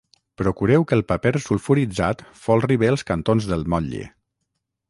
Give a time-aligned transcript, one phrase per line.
[0.41, 4.05] Procureu que el paper sulfuritzat folri bé els cantons del motlle